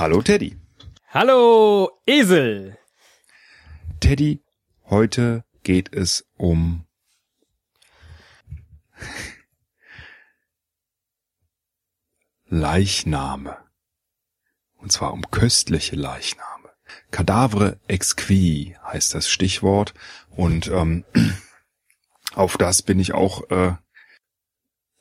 [0.00, 0.56] Hallo Teddy.
[1.10, 2.78] Hallo Esel.
[4.00, 4.42] Teddy,
[4.86, 6.86] heute geht es um
[12.46, 13.58] Leichname.
[14.78, 16.70] Und zwar um köstliche Leichname.
[17.10, 19.92] Cadavre exquis heißt das Stichwort.
[20.30, 21.04] Und ähm,
[22.34, 23.74] auf das bin ich auch äh,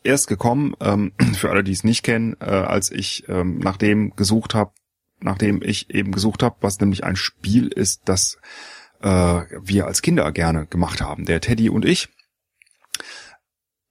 [0.04, 4.14] erst gekommen, ähm, für alle, die es nicht kennen, äh, als ich ähm, nach dem
[4.18, 4.74] gesucht habe,
[5.22, 8.38] nachdem ich eben gesucht habe, was nämlich ein Spiel ist, das
[9.02, 12.10] äh, wir als Kinder gerne gemacht haben, der Teddy und ich.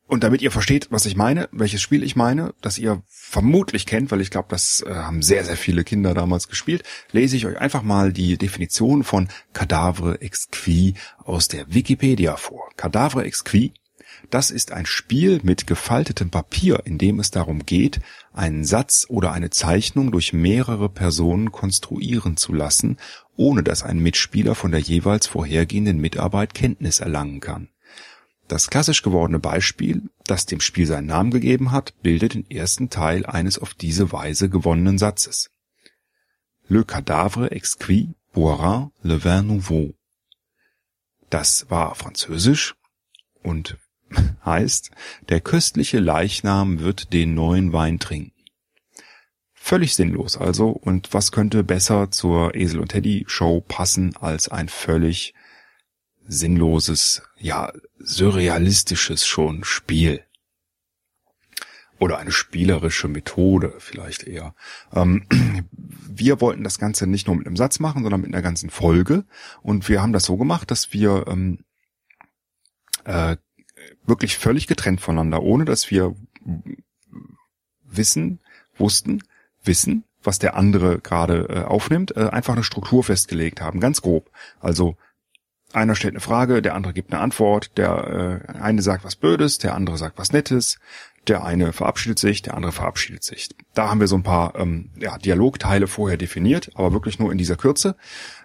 [0.07, 4.11] Und damit ihr versteht, was ich meine, welches Spiel ich meine, das ihr vermutlich kennt,
[4.11, 7.59] weil ich glaube, das äh, haben sehr, sehr viele Kinder damals gespielt, lese ich euch
[7.59, 12.71] einfach mal die Definition von Cadavre exquis aus der Wikipedia vor.
[12.77, 13.73] Cadavre exquis
[14.31, 18.01] das ist ein Spiel mit gefaltetem Papier, in dem es darum geht,
[18.33, 22.99] einen Satz oder eine Zeichnung durch mehrere Personen konstruieren zu lassen,
[23.37, 27.69] ohne dass ein Mitspieler von der jeweils vorhergehenden Mitarbeit Kenntnis erlangen kann.
[28.49, 33.27] Das klassisch gewordene Beispiel, das dem Spiel seinen Namen gegeben hat, bildet den ersten Teil
[33.27, 35.51] eines auf diese Weise gewonnenen Satzes.
[36.67, 39.95] Le cadavre exquis boira le vin nouveau.
[41.31, 42.75] Das war französisch
[43.43, 43.79] und
[44.45, 44.91] heißt,
[45.29, 48.33] der köstliche Leichnam wird den neuen Wein trinken.
[49.55, 54.69] Völlig sinnlos also, und was könnte besser zur Esel und Teddy Show passen als ein
[54.69, 55.35] völlig
[56.27, 60.23] sinnloses, ja, surrealistisches schon Spiel.
[61.99, 64.55] Oder eine spielerische Methode vielleicht eher.
[64.95, 65.27] Ähm,
[65.73, 69.25] wir wollten das Ganze nicht nur mit einem Satz machen, sondern mit einer ganzen Folge.
[69.63, 71.65] Und wir haben das so gemacht, dass wir ähm,
[73.05, 73.37] äh,
[74.05, 76.15] wirklich völlig getrennt voneinander, ohne dass wir
[77.85, 78.41] wissen,
[78.77, 79.23] wussten,
[79.63, 84.31] wissen, was der andere gerade äh, aufnimmt, äh, einfach eine Struktur festgelegt haben, ganz grob.
[84.61, 84.97] Also
[85.73, 89.59] einer stellt eine Frage, der andere gibt eine Antwort, der äh, eine sagt was Blödes,
[89.59, 90.79] der andere sagt was Nettes,
[91.29, 93.49] der eine verabschiedet sich, der andere verabschiedet sich.
[93.75, 97.39] Da haben wir so ein paar ähm, ja, Dialogteile vorher definiert, aber wirklich nur in
[97.39, 97.97] dieser Kürze.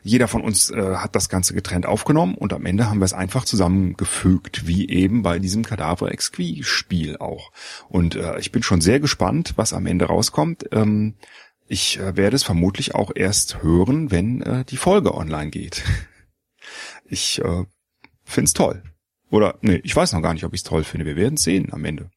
[0.02, 3.14] Jeder von uns äh, hat das Ganze getrennt aufgenommen und am Ende haben wir es
[3.14, 7.52] einfach zusammengefügt, wie eben bei diesem Kadaver Exquis Spiel auch.
[7.90, 10.66] Und äh, ich bin schon sehr gespannt, was am Ende rauskommt.
[10.72, 11.16] Ähm,
[11.68, 15.84] ich äh, werde es vermutlich auch erst hören, wenn äh, die Folge online geht.
[17.06, 17.66] Ich äh,
[18.24, 18.82] find's toll.
[19.30, 21.06] Oder nee, ich weiß noch gar nicht, ob ich's toll finde.
[21.06, 22.10] Wir werden sehen am Ende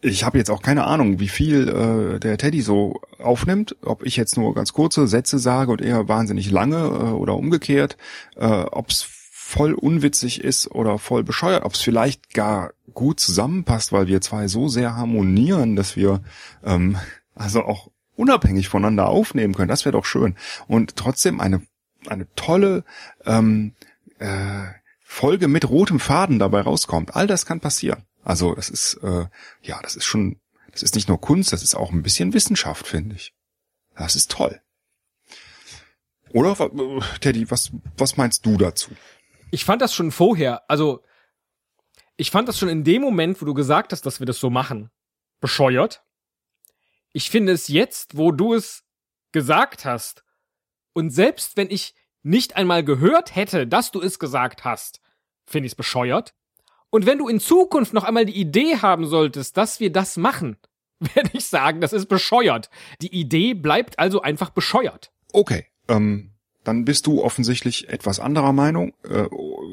[0.00, 4.16] ich habe jetzt auch keine Ahnung, wie viel äh, der Teddy so aufnimmt, ob ich
[4.16, 7.96] jetzt nur ganz kurze Sätze sage und eher wahnsinnig lange äh, oder umgekehrt,
[8.36, 13.92] äh, ob es voll unwitzig ist oder voll bescheuert, ob es vielleicht gar gut zusammenpasst,
[13.92, 16.20] weil wir zwei so sehr harmonieren, dass wir
[16.64, 16.96] ähm,
[17.34, 19.68] also auch unabhängig voneinander aufnehmen können.
[19.68, 20.36] Das wäre doch schön.
[20.66, 21.62] Und trotzdem eine
[22.08, 22.84] eine tolle
[23.24, 23.72] ähm,
[24.18, 24.64] äh,
[25.00, 27.14] Folge mit rotem Faden dabei rauskommt.
[27.14, 28.02] All das kann passieren.
[28.26, 29.26] Also das ist, äh,
[29.62, 30.40] ja, das ist schon,
[30.72, 33.32] das ist nicht nur Kunst, das ist auch ein bisschen Wissenschaft, finde ich.
[33.94, 34.60] Das ist toll.
[36.30, 36.56] Oder,
[37.20, 38.90] Teddy, was, was meinst du dazu?
[39.52, 41.04] Ich fand das schon vorher, also
[42.16, 44.50] ich fand das schon in dem Moment, wo du gesagt hast, dass wir das so
[44.50, 44.90] machen,
[45.40, 46.02] bescheuert.
[47.12, 48.82] Ich finde es jetzt, wo du es
[49.30, 50.24] gesagt hast,
[50.94, 51.94] und selbst wenn ich
[52.24, 55.00] nicht einmal gehört hätte, dass du es gesagt hast,
[55.46, 56.34] finde ich es bescheuert.
[56.90, 60.56] Und wenn du in Zukunft noch einmal die Idee haben solltest, dass wir das machen,
[60.98, 62.70] werde ich sagen, das ist bescheuert.
[63.02, 65.10] Die Idee bleibt also einfach bescheuert.
[65.32, 66.30] Okay, ähm,
[66.64, 68.92] dann bist du offensichtlich etwas anderer Meinung.
[69.08, 69.28] Äh,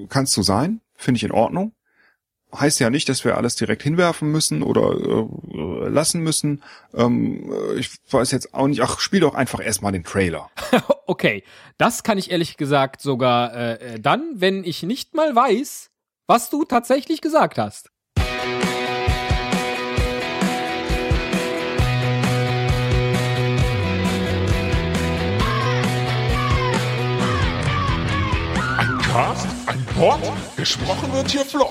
[0.09, 1.73] kannst du sein, finde ich in Ordnung.
[2.53, 6.61] Heißt ja nicht, dass wir alles direkt hinwerfen müssen oder äh, lassen müssen.
[6.93, 8.81] Ähm, ich weiß jetzt auch nicht.
[8.81, 10.51] Ach, spiel doch einfach erstmal den Trailer.
[11.07, 11.43] okay,
[11.79, 15.89] das kann ich ehrlich gesagt sogar äh, dann, wenn ich nicht mal weiß,
[16.33, 17.91] was du tatsächlich gesagt hast.
[28.79, 30.19] Ein Cast, ein Pod,
[30.57, 31.69] gesprochen wird hier flott.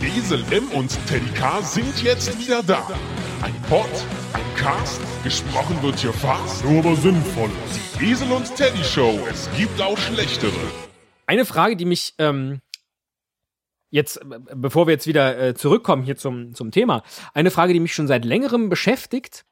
[0.00, 2.86] Esel M und Teddy K sind jetzt wieder da.
[3.42, 3.90] Ein Pod,
[4.34, 7.50] ein Cast, gesprochen wird hier fast, nur aber sinnvoll.
[7.98, 10.52] Die Esel und Teddy Show, es gibt auch schlechtere.
[11.26, 12.60] Eine Frage, die mich ähm,
[13.94, 17.94] jetzt, bevor wir jetzt wieder äh, zurückkommen hier zum, zum Thema, eine Frage, die mich
[17.94, 19.46] schon seit längerem beschäftigt,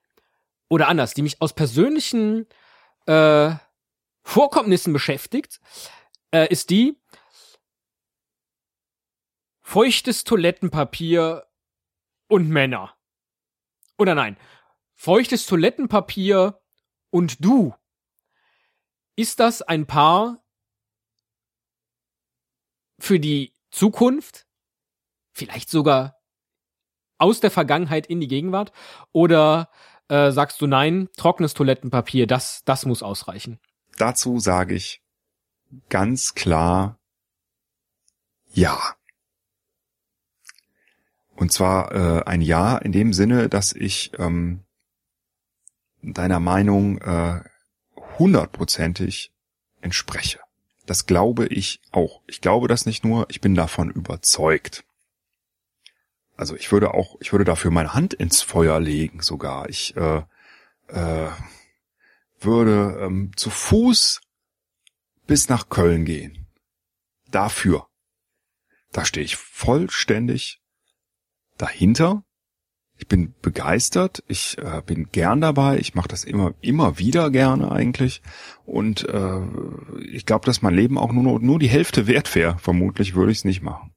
[0.69, 2.49] oder anders, die mich aus persönlichen
[3.06, 3.55] äh,
[4.25, 5.61] Vorkommnissen beschäftigt,
[6.33, 6.99] äh, ist die
[9.61, 11.47] feuchtes Toilettenpapier
[12.27, 12.97] und Männer.
[13.97, 14.37] Oder nein,
[14.97, 16.61] feuchtes Toilettenpapier
[17.11, 17.75] und du.
[19.15, 20.43] Ist das ein Paar
[22.99, 24.46] für die Zukunft?
[25.32, 26.16] Vielleicht sogar
[27.19, 28.72] aus der Vergangenheit in die Gegenwart?
[29.12, 29.70] Oder
[30.08, 33.58] äh, sagst du nein, trockenes Toilettenpapier, das, das muss ausreichen?
[33.96, 35.02] Dazu sage ich
[35.88, 36.98] ganz klar
[38.52, 38.78] ja.
[41.34, 44.64] Und zwar äh, ein Ja in dem Sinne, dass ich ähm,
[46.02, 47.40] deiner Meinung äh,
[48.19, 49.32] hundertprozentig
[49.80, 50.40] entspreche.
[50.87, 52.20] Das glaube ich auch.
[52.26, 54.84] Ich glaube das nicht nur, ich bin davon überzeugt.
[56.37, 59.69] Also ich würde auch, ich würde dafür meine Hand ins Feuer legen sogar.
[59.69, 60.23] Ich äh,
[60.88, 61.31] äh,
[62.40, 64.20] würde ähm, zu Fuß
[65.26, 66.49] bis nach Köln gehen.
[67.31, 67.87] Dafür.
[68.90, 70.61] Da stehe ich vollständig
[71.58, 72.25] dahinter.
[73.02, 77.72] Ich bin begeistert, ich äh, bin gern dabei, ich mache das immer immer wieder gerne
[77.72, 78.22] eigentlich
[78.64, 79.40] und äh,
[80.12, 82.58] ich glaube, dass mein Leben auch nur nur die Hälfte wert wäre.
[82.58, 83.90] Vermutlich würde ich es nicht machen.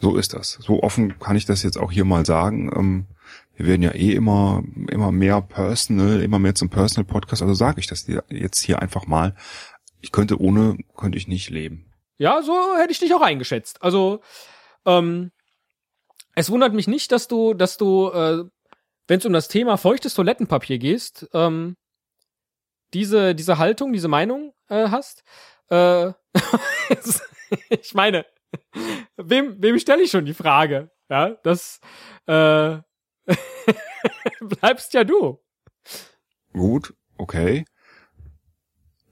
[0.00, 0.58] So ist das.
[0.60, 2.72] So offen kann ich das jetzt auch hier mal sagen.
[2.74, 3.06] Ähm,
[3.54, 7.40] wir werden ja eh immer immer mehr Personal, immer mehr zum Personal Podcast.
[7.40, 9.36] Also sage ich das jetzt hier einfach mal.
[10.00, 11.86] Ich könnte ohne könnte ich nicht leben.
[12.18, 13.80] Ja, so hätte ich dich auch eingeschätzt.
[13.80, 14.22] Also,
[14.84, 15.30] ähm,
[16.40, 18.44] es wundert mich nicht, dass du, dass du, äh,
[19.06, 21.76] wenn es um das Thema feuchtes Toilettenpapier gehst, ähm,
[22.94, 25.22] diese, diese Haltung, diese Meinung äh, hast.
[25.68, 26.12] Äh,
[27.68, 28.24] ich meine,
[29.16, 30.90] wem, wem stelle ich schon die Frage?
[31.08, 31.80] Ja, das
[32.26, 32.78] äh,
[34.40, 35.40] bleibst ja du.
[36.52, 37.64] Gut, okay.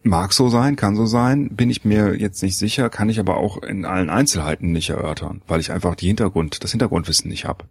[0.03, 3.37] Mag so sein, kann so sein, bin ich mir jetzt nicht sicher, kann ich aber
[3.37, 7.65] auch in allen Einzelheiten nicht erörtern, weil ich einfach die Hintergrund, das Hintergrundwissen nicht habe.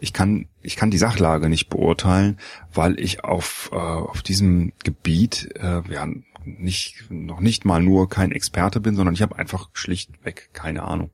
[0.00, 2.38] Ich kann, ich kann die Sachlage nicht beurteilen,
[2.72, 6.08] weil ich auf, äh, auf diesem Gebiet äh, ja,
[6.44, 11.10] nicht, noch nicht mal nur kein Experte bin, sondern ich habe einfach schlichtweg keine Ahnung.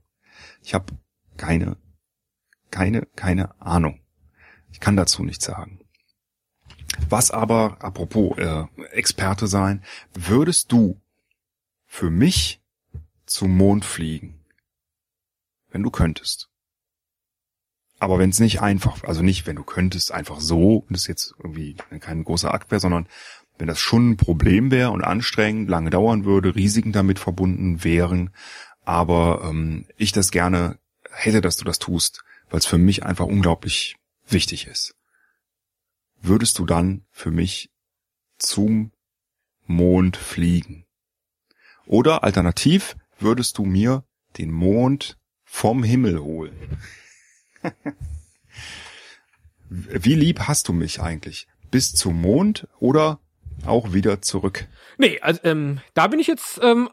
[0.62, 0.86] Ich habe
[1.36, 1.76] keine,
[2.70, 4.00] keine, keine Ahnung.
[4.70, 5.80] Ich kann dazu nichts sagen.
[7.08, 9.82] Was aber, apropos äh, Experte sein,
[10.14, 11.00] würdest du
[11.86, 12.60] für mich
[13.26, 14.40] zum Mond fliegen?
[15.70, 16.48] Wenn du könntest.
[17.98, 21.34] Aber wenn es nicht einfach, also nicht, wenn du könntest, einfach so, und das jetzt
[21.38, 23.08] irgendwie kein großer Akt wäre, sondern
[23.58, 28.30] wenn das schon ein Problem wäre und anstrengend, lange dauern würde, Risiken damit verbunden wären,
[28.84, 30.78] aber ähm, ich das gerne
[31.10, 33.96] hätte, dass du das tust, weil es für mich einfach unglaublich
[34.28, 34.95] wichtig ist
[36.26, 37.70] würdest du dann für mich
[38.38, 38.92] zum
[39.66, 40.86] Mond fliegen?
[41.86, 44.04] Oder alternativ würdest du mir
[44.36, 46.78] den Mond vom Himmel holen?
[49.68, 51.48] Wie lieb hast du mich eigentlich?
[51.70, 53.20] Bis zum Mond oder
[53.64, 54.68] auch wieder zurück?
[54.98, 56.88] Nee, also ähm, da bin ich jetzt, ähm,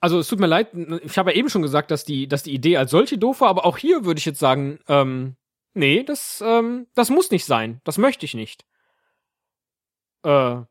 [0.00, 0.70] also es tut mir leid,
[1.02, 3.48] ich habe ja eben schon gesagt, dass die, dass die Idee als solche doof war,
[3.48, 5.36] aber auch hier würde ich jetzt sagen, ähm,
[5.74, 7.80] nee, das, ähm, das muss nicht sein.
[7.84, 8.64] Das möchte ich nicht.
[10.22, 10.62] Äh,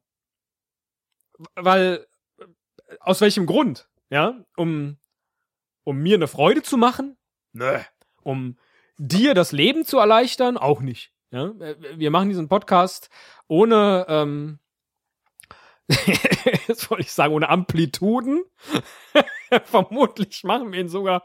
[1.55, 2.07] weil,
[2.99, 3.89] aus welchem Grund?
[4.09, 4.97] Ja, um,
[5.83, 7.17] um mir eine Freude zu machen?
[7.53, 7.79] Nö.
[8.21, 8.57] Um
[8.97, 10.57] dir das Leben zu erleichtern?
[10.57, 11.11] Auch nicht.
[11.31, 13.09] Ja, wir machen diesen Podcast
[13.47, 14.59] ohne, ähm,
[16.67, 18.43] jetzt wollte ich sagen, ohne Amplituden.
[19.65, 21.23] Vermutlich machen wir ihn sogar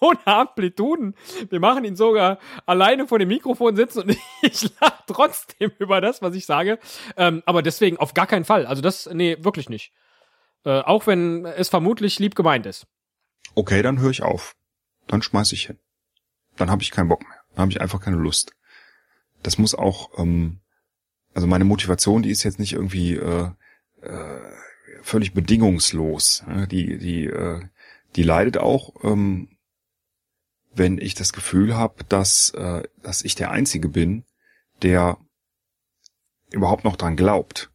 [0.00, 1.16] ohne Amplituden.
[1.50, 4.10] Wir machen ihn sogar alleine vor dem Mikrofon sitzen und
[4.42, 6.78] ich lache trotzdem über das, was ich sage.
[7.16, 8.66] Ähm, aber deswegen auf gar keinen Fall.
[8.66, 9.92] Also das, nee, wirklich nicht.
[10.64, 12.86] Äh, auch wenn es vermutlich lieb gemeint ist.
[13.54, 14.54] Okay, dann höre ich auf.
[15.08, 15.78] Dann schmeiß ich hin.
[16.56, 17.40] Dann habe ich keinen Bock mehr.
[17.50, 18.52] Dann habe ich einfach keine Lust.
[19.42, 20.60] Das muss auch, ähm,
[21.34, 23.50] also meine Motivation, die ist jetzt nicht irgendwie äh,
[24.06, 24.40] äh,
[25.02, 26.44] völlig bedingungslos.
[26.70, 27.60] Die, die, äh,
[28.16, 29.48] die leidet auch, ähm,
[30.74, 34.24] wenn ich das Gefühl habe, dass, äh, dass ich der Einzige bin,
[34.82, 35.18] der
[36.50, 37.70] überhaupt noch dran glaubt.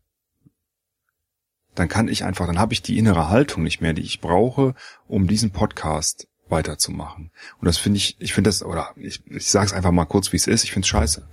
[1.76, 4.76] Dann kann ich einfach, dann habe ich die innere Haltung nicht mehr, die ich brauche,
[5.08, 7.32] um diesen Podcast weiterzumachen.
[7.60, 10.32] Und das finde ich, ich finde das, oder ich, ich sage es einfach mal kurz,
[10.34, 11.28] wie es ist, ich finde es scheiße.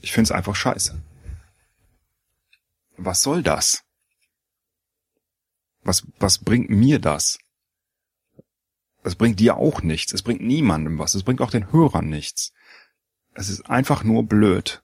[0.00, 1.02] Ich finde es einfach scheiße.
[2.96, 3.82] Was soll das?
[5.82, 7.38] Was, was bringt mir das?
[9.04, 10.12] Es bringt dir auch nichts.
[10.12, 11.14] Es bringt niemandem was.
[11.14, 12.52] Es bringt auch den Hörern nichts.
[13.34, 14.82] Es ist einfach nur blöd.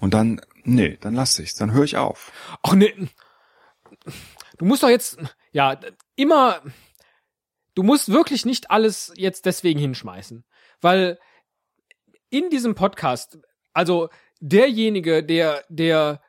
[0.00, 1.54] Und dann, nee, dann lass ich's.
[1.54, 2.32] Dann höre ich auf.
[2.62, 2.94] Ach nee.
[4.56, 5.18] Du musst doch jetzt,
[5.52, 5.78] ja,
[6.16, 6.62] immer,
[7.74, 10.44] du musst wirklich nicht alles jetzt deswegen hinschmeißen.
[10.80, 11.18] Weil
[12.30, 13.38] in diesem Podcast,
[13.72, 14.08] also
[14.40, 16.22] derjenige, der, der,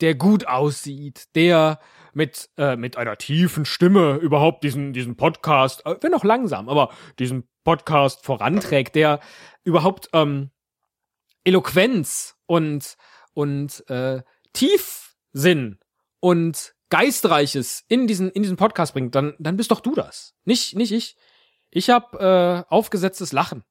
[0.00, 1.80] der gut aussieht, der
[2.12, 6.92] mit, äh, mit einer tiefen Stimme überhaupt diesen, diesen Podcast, äh, wenn auch langsam, aber
[7.18, 9.20] diesen Podcast voranträgt, der
[9.64, 10.50] überhaupt ähm,
[11.44, 12.96] Eloquenz und,
[13.34, 14.22] und äh,
[14.52, 15.78] Tiefsinn
[16.20, 20.34] und Geistreiches in diesen, in diesen Podcast bringt, dann, dann bist doch du das.
[20.44, 21.16] Nicht, nicht ich.
[21.70, 23.64] Ich habe äh, aufgesetztes Lachen.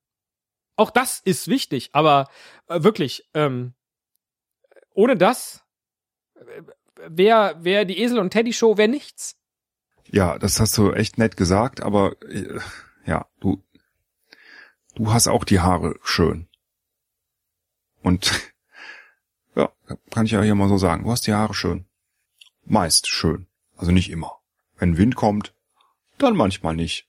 [0.76, 2.30] Auch das ist wichtig, aber
[2.68, 3.74] äh, wirklich, ähm,
[4.94, 5.65] ohne das
[7.08, 9.38] wäre wär die Esel und Teddy Show wäre nichts.
[10.08, 12.60] Ja, das hast du echt nett gesagt, aber äh,
[13.06, 13.64] ja, du
[14.96, 16.48] du hast auch die Haare schön.
[18.02, 18.54] Und
[19.56, 19.72] ja,
[20.12, 21.86] kann ich ja hier mal so sagen, du hast die Haare schön.
[22.66, 24.40] Meist schön, also nicht immer.
[24.78, 25.54] Wenn Wind kommt,
[26.18, 27.08] dann manchmal nicht.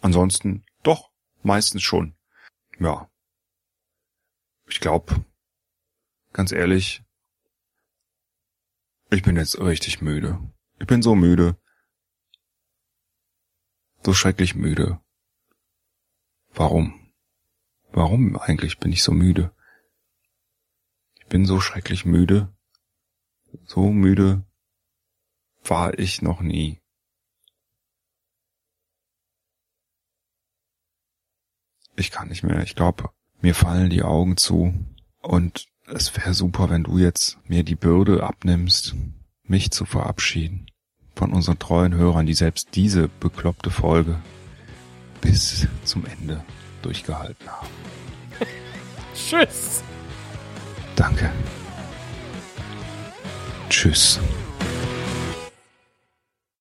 [0.00, 1.10] Ansonsten doch,
[1.42, 2.16] meistens schon.
[2.78, 3.10] Ja.
[4.66, 5.24] Ich glaube,
[6.32, 7.02] ganz ehrlich,
[9.10, 10.38] ich bin jetzt richtig müde.
[10.78, 11.60] Ich bin so müde.
[14.02, 15.00] So schrecklich müde.
[16.52, 17.12] Warum?
[17.92, 19.54] Warum eigentlich bin ich so müde?
[21.18, 22.54] Ich bin so schrecklich müde.
[23.64, 24.44] So müde
[25.64, 26.80] war ich noch nie.
[31.96, 32.62] Ich kann nicht mehr.
[32.62, 33.10] Ich glaube,
[33.40, 34.72] mir fallen die Augen zu.
[35.18, 38.94] Und es wäre super, wenn du jetzt mir die Bürde abnimmst,
[39.44, 40.66] mich zu verabschieden
[41.14, 44.16] von unseren treuen Hörern, die selbst diese bekloppte Folge
[45.20, 46.42] bis zum Ende
[46.82, 47.68] durchgehalten haben.
[49.14, 49.82] Tschüss.
[50.96, 51.30] Danke.
[53.68, 54.18] Tschüss.